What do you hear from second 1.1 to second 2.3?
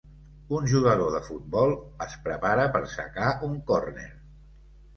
de futbol es